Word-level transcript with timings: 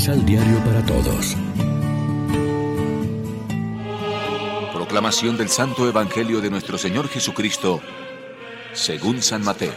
Misal 0.00 0.24
Diario 0.24 0.58
para 0.64 0.82
Todos. 0.86 1.36
Proclamación 4.72 5.36
del 5.36 5.50
Santo 5.50 5.86
Evangelio 5.86 6.40
de 6.40 6.48
nuestro 6.48 6.78
Señor 6.78 7.06
Jesucristo, 7.06 7.82
según 8.72 9.20
San 9.20 9.44
Mateo. 9.44 9.74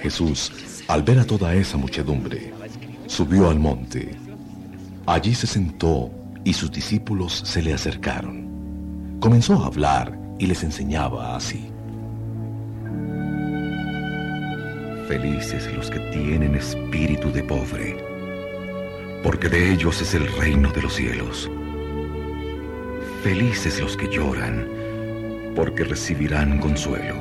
Jesús, 0.00 0.50
al 0.88 1.02
ver 1.02 1.18
a 1.18 1.26
toda 1.26 1.54
esa 1.54 1.76
muchedumbre, 1.76 2.54
subió 3.08 3.50
al 3.50 3.58
monte. 3.58 4.16
Allí 5.04 5.34
se 5.34 5.46
sentó 5.46 6.10
y 6.44 6.54
sus 6.54 6.72
discípulos 6.72 7.42
se 7.44 7.60
le 7.60 7.74
acercaron. 7.74 9.18
Comenzó 9.20 9.62
a 9.62 9.66
hablar 9.66 10.18
y 10.38 10.46
les 10.46 10.62
enseñaba 10.62 11.36
así. 11.36 11.71
Felices 15.12 15.70
los 15.74 15.90
que 15.90 15.98
tienen 16.10 16.54
espíritu 16.54 17.30
de 17.30 17.44
pobre, 17.44 17.98
porque 19.22 19.50
de 19.50 19.70
ellos 19.70 20.00
es 20.00 20.14
el 20.14 20.26
reino 20.38 20.72
de 20.72 20.80
los 20.80 20.94
cielos. 20.94 21.50
Felices 23.22 23.78
los 23.78 23.94
que 23.94 24.08
lloran, 24.08 24.66
porque 25.54 25.84
recibirán 25.84 26.58
consuelo. 26.60 27.14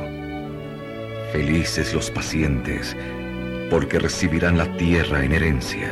Felices 1.33 1.93
los 1.93 2.09
pacientes, 2.09 2.95
porque 3.69 3.99
recibirán 3.99 4.57
la 4.57 4.73
tierra 4.77 5.25
en 5.25 5.33
herencia. 5.33 5.91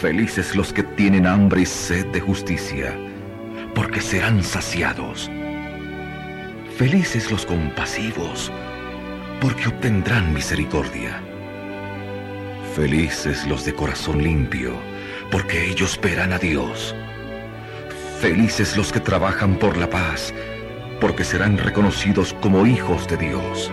Felices 0.00 0.56
los 0.56 0.72
que 0.72 0.82
tienen 0.82 1.28
hambre 1.28 1.60
y 1.60 1.66
sed 1.66 2.06
de 2.06 2.18
justicia, 2.18 2.98
porque 3.76 4.00
serán 4.00 4.42
saciados. 4.42 5.30
Felices 6.76 7.30
los 7.30 7.46
compasivos, 7.46 8.50
porque 9.44 9.68
obtendrán 9.68 10.32
misericordia. 10.32 11.20
Felices 12.74 13.46
los 13.46 13.66
de 13.66 13.74
corazón 13.74 14.22
limpio, 14.22 14.72
porque 15.30 15.68
ellos 15.68 16.00
verán 16.02 16.32
a 16.32 16.38
Dios. 16.38 16.96
Felices 18.22 18.74
los 18.74 18.90
que 18.90 19.00
trabajan 19.00 19.56
por 19.56 19.76
la 19.76 19.90
paz, 19.90 20.32
porque 20.98 21.24
serán 21.24 21.58
reconocidos 21.58 22.34
como 22.40 22.64
hijos 22.64 23.06
de 23.06 23.18
Dios. 23.18 23.70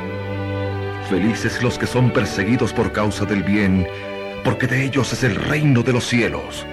Felices 1.10 1.64
los 1.64 1.78
que 1.78 1.88
son 1.88 2.12
perseguidos 2.12 2.74
por 2.74 2.92
causa 2.92 3.24
del 3.24 3.42
bien, 3.42 3.88
porque 4.44 4.68
de 4.68 4.84
ellos 4.84 5.14
es 5.14 5.24
el 5.24 5.36
reino 5.36 5.84
de 5.84 5.94
los 5.94 6.04
cielos. 6.04 6.66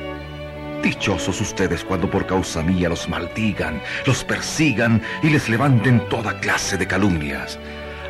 Dichosos 0.83 1.41
ustedes 1.41 1.85
cuando 1.85 2.11
por 2.11 2.27
causa 2.27 2.65
mía 2.65 2.89
los 2.89 3.09
maldigan, 3.09 3.81
los 4.07 4.25
persigan 4.25 5.01
y 5.23 5.31
les 5.31 5.49
levanten 5.49 6.01
toda 6.09 6.41
clase 6.41 6.77
de 6.77 6.89
calumnias. 6.89 7.61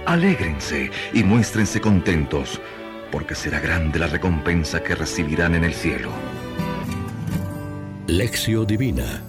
Alégrense 0.08 0.90
y 1.12 1.22
muéstrense 1.22 1.82
contentos, 1.82 2.62
porque 3.12 3.34
será 3.34 3.60
grande 3.60 3.98
la 3.98 4.06
recompensa 4.06 4.82
que 4.82 4.94
recibirán 4.94 5.54
en 5.54 5.64
el 5.64 5.74
cielo. 5.74 6.10
Lección 8.06 8.66
Divina 8.66 9.22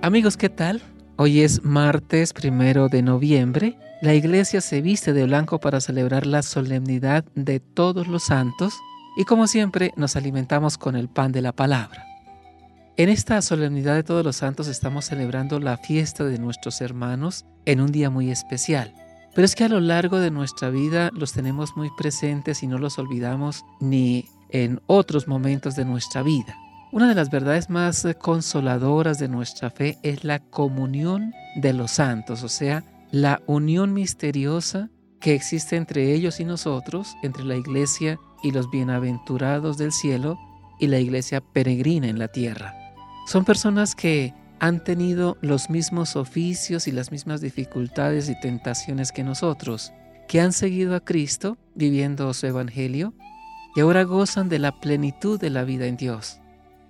Amigos, 0.00 0.38
¿qué 0.38 0.48
tal? 0.48 0.80
Hoy 1.16 1.42
es 1.42 1.62
martes 1.62 2.32
primero 2.32 2.88
de 2.88 3.02
noviembre. 3.02 3.76
La 4.00 4.14
iglesia 4.14 4.62
se 4.62 4.80
viste 4.80 5.12
de 5.12 5.26
blanco 5.26 5.60
para 5.60 5.82
celebrar 5.82 6.24
la 6.24 6.40
solemnidad 6.40 7.26
de 7.34 7.60
todos 7.60 8.08
los 8.08 8.22
santos 8.22 8.72
y 9.18 9.26
como 9.26 9.48
siempre 9.48 9.92
nos 9.96 10.16
alimentamos 10.16 10.78
con 10.78 10.96
el 10.96 11.10
pan 11.10 11.30
de 11.30 11.42
la 11.42 11.52
palabra. 11.52 12.09
En 13.00 13.08
esta 13.08 13.40
solemnidad 13.40 13.94
de 13.94 14.02
todos 14.02 14.22
los 14.22 14.36
santos 14.36 14.68
estamos 14.68 15.06
celebrando 15.06 15.58
la 15.58 15.78
fiesta 15.78 16.24
de 16.24 16.38
nuestros 16.38 16.82
hermanos 16.82 17.46
en 17.64 17.80
un 17.80 17.90
día 17.90 18.10
muy 18.10 18.30
especial. 18.30 18.92
Pero 19.34 19.46
es 19.46 19.54
que 19.54 19.64
a 19.64 19.70
lo 19.70 19.80
largo 19.80 20.18
de 20.18 20.30
nuestra 20.30 20.68
vida 20.68 21.08
los 21.14 21.32
tenemos 21.32 21.78
muy 21.78 21.88
presentes 21.96 22.62
y 22.62 22.66
no 22.66 22.76
los 22.76 22.98
olvidamos 22.98 23.64
ni 23.80 24.28
en 24.50 24.82
otros 24.86 25.28
momentos 25.28 25.76
de 25.76 25.86
nuestra 25.86 26.22
vida. 26.22 26.54
Una 26.92 27.08
de 27.08 27.14
las 27.14 27.30
verdades 27.30 27.70
más 27.70 28.06
consoladoras 28.20 29.18
de 29.18 29.28
nuestra 29.28 29.70
fe 29.70 29.96
es 30.02 30.22
la 30.22 30.40
comunión 30.40 31.32
de 31.56 31.72
los 31.72 31.92
santos, 31.92 32.42
o 32.42 32.50
sea, 32.50 32.84
la 33.12 33.40
unión 33.46 33.94
misteriosa 33.94 34.90
que 35.20 35.34
existe 35.34 35.76
entre 35.76 36.12
ellos 36.12 36.38
y 36.38 36.44
nosotros, 36.44 37.16
entre 37.22 37.44
la 37.44 37.56
iglesia 37.56 38.20
y 38.42 38.50
los 38.50 38.70
bienaventurados 38.70 39.78
del 39.78 39.92
cielo 39.92 40.38
y 40.78 40.88
la 40.88 40.98
iglesia 40.98 41.40
peregrina 41.40 42.06
en 42.06 42.18
la 42.18 42.28
tierra. 42.28 42.79
Son 43.30 43.44
personas 43.44 43.94
que 43.94 44.34
han 44.58 44.82
tenido 44.82 45.38
los 45.40 45.70
mismos 45.70 46.16
oficios 46.16 46.88
y 46.88 46.90
las 46.90 47.12
mismas 47.12 47.40
dificultades 47.40 48.28
y 48.28 48.34
tentaciones 48.40 49.12
que 49.12 49.22
nosotros, 49.22 49.92
que 50.26 50.40
han 50.40 50.52
seguido 50.52 50.96
a 50.96 51.04
Cristo 51.04 51.56
viviendo 51.76 52.34
su 52.34 52.48
Evangelio 52.48 53.14
y 53.76 53.82
ahora 53.82 54.02
gozan 54.02 54.48
de 54.48 54.58
la 54.58 54.80
plenitud 54.80 55.38
de 55.38 55.50
la 55.50 55.62
vida 55.62 55.86
en 55.86 55.96
Dios. 55.96 56.40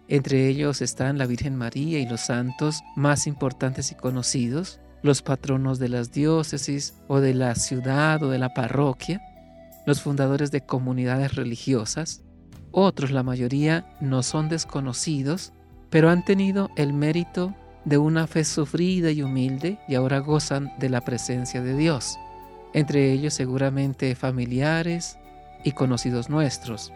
Entre 0.08 0.48
ellos 0.48 0.80
están 0.80 1.18
la 1.18 1.26
Virgen 1.26 1.56
María 1.56 1.98
y 1.98 2.08
los 2.08 2.22
santos 2.22 2.80
más 2.96 3.26
importantes 3.26 3.92
y 3.92 3.94
conocidos, 3.96 4.80
los 5.02 5.20
patronos 5.20 5.78
de 5.78 5.90
las 5.90 6.10
diócesis 6.10 6.94
o 7.06 7.20
de 7.20 7.34
la 7.34 7.54
ciudad 7.54 8.22
o 8.22 8.30
de 8.30 8.38
la 8.38 8.54
parroquia, 8.54 9.20
los 9.84 10.00
fundadores 10.00 10.50
de 10.50 10.62
comunidades 10.62 11.34
religiosas, 11.34 12.22
otros, 12.70 13.10
la 13.10 13.22
mayoría, 13.22 13.94
no 14.00 14.22
son 14.22 14.48
desconocidos, 14.48 15.52
pero 15.90 16.08
han 16.08 16.24
tenido 16.24 16.70
el 16.76 16.92
mérito 16.92 17.54
de 17.84 17.98
una 17.98 18.26
fe 18.26 18.44
sufrida 18.44 19.10
y 19.10 19.22
humilde 19.22 19.78
y 19.88 19.94
ahora 19.94 20.18
gozan 20.18 20.72
de 20.78 20.88
la 20.88 21.00
presencia 21.00 21.62
de 21.62 21.76
Dios, 21.76 22.18
entre 22.72 23.12
ellos 23.12 23.34
seguramente 23.34 24.14
familiares 24.14 25.18
y 25.64 25.72
conocidos 25.72 26.30
nuestros. 26.30 26.92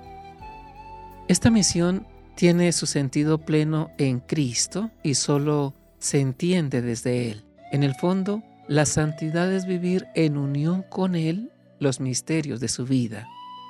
Esta 1.29 1.51
misión 1.51 2.07
tiene 2.35 2.73
su 2.73 2.87
sentido 2.87 3.39
pleno 3.39 3.91
en 3.99 4.21
Cristo 4.21 4.91
y 5.03 5.15
solo 5.15 5.75
se 5.99 6.21
entiende 6.21 6.83
desde 6.83 7.31
Él. 7.31 7.45
En 7.73 7.83
el 7.83 7.95
fondo, 7.95 8.43
la 8.69 8.87
santidad 8.87 9.53
es 9.53 9.67
vivir 9.67 10.07
en 10.15 10.37
unión 10.37 10.85
con 10.89 11.15
Él 11.15 11.51
los 11.81 12.01
misterios 12.01 12.61
de 12.61 12.69
su 12.69 12.85
vida. 12.85 13.27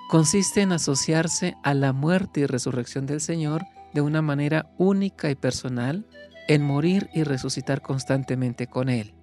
Consiste 0.08 0.62
en 0.62 0.72
asociarse 0.72 1.56
a 1.62 1.74
la 1.74 1.92
muerte 1.92 2.40
y 2.40 2.46
resurrección 2.46 3.06
del 3.06 3.20
Señor 3.20 3.64
de 3.94 4.00
una 4.00 4.22
manera 4.22 4.66
única 4.77 5.31
y 5.31 5.34
personal, 5.34 6.06
en 6.49 6.62
morir 6.62 7.09
y 7.15 7.22
resucitar 7.22 7.81
constantemente 7.81 8.66
con 8.66 8.88
Él. 8.88 9.15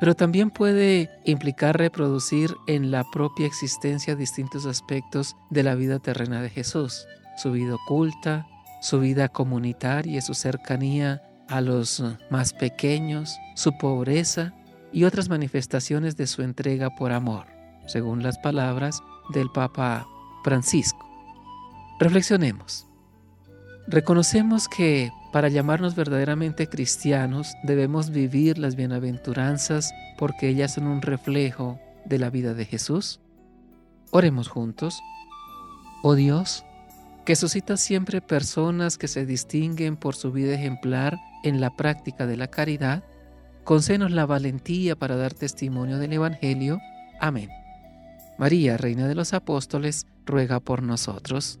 Pero 0.00 0.14
también 0.14 0.50
puede 0.50 1.10
implicar 1.24 1.78
reproducir 1.78 2.54
en 2.66 2.90
la 2.90 3.04
propia 3.12 3.46
existencia 3.46 4.16
distintos 4.16 4.66
aspectos 4.66 5.36
de 5.50 5.62
la 5.62 5.76
vida 5.76 6.00
terrena 6.00 6.42
de 6.42 6.50
Jesús, 6.50 7.06
su 7.36 7.52
vida 7.52 7.76
oculta, 7.76 8.46
su 8.80 8.98
vida 8.98 9.28
comunitaria, 9.28 10.20
su 10.20 10.34
cercanía 10.34 11.22
a 11.48 11.60
los 11.60 12.02
más 12.30 12.52
pequeños, 12.52 13.38
su 13.54 13.78
pobreza 13.78 14.52
y 14.92 15.04
otras 15.04 15.28
manifestaciones 15.28 16.16
de 16.16 16.26
su 16.26 16.42
entrega 16.42 16.90
por 16.90 17.12
amor, 17.12 17.46
según 17.86 18.22
las 18.22 18.38
palabras 18.38 19.00
del 19.32 19.50
Papa 19.50 20.06
Francisco. 20.42 21.08
Reflexionemos. 22.00 22.91
Reconocemos 23.92 24.68
que 24.68 25.12
para 25.32 25.50
llamarnos 25.50 25.94
verdaderamente 25.94 26.66
cristianos 26.66 27.52
debemos 27.62 28.08
vivir 28.08 28.56
las 28.56 28.74
bienaventuranzas 28.74 29.92
porque 30.16 30.48
ellas 30.48 30.72
son 30.72 30.86
un 30.86 31.02
reflejo 31.02 31.78
de 32.06 32.18
la 32.18 32.30
vida 32.30 32.54
de 32.54 32.64
Jesús. 32.64 33.20
Oremos 34.10 34.48
juntos. 34.48 34.98
Oh 36.02 36.14
Dios, 36.14 36.64
que 37.26 37.36
suscita 37.36 37.76
siempre 37.76 38.22
personas 38.22 38.96
que 38.96 39.08
se 39.08 39.26
distinguen 39.26 39.98
por 39.98 40.16
su 40.16 40.32
vida 40.32 40.54
ejemplar 40.54 41.18
en 41.44 41.60
la 41.60 41.76
práctica 41.76 42.26
de 42.26 42.38
la 42.38 42.46
caridad, 42.46 43.04
concédenos 43.62 44.10
la 44.10 44.24
valentía 44.24 44.96
para 44.96 45.16
dar 45.16 45.34
testimonio 45.34 45.98
del 45.98 46.14
Evangelio. 46.14 46.78
Amén. 47.20 47.50
María, 48.38 48.78
Reina 48.78 49.06
de 49.06 49.14
los 49.14 49.34
Apóstoles, 49.34 50.06
ruega 50.24 50.60
por 50.60 50.82
nosotros. 50.82 51.60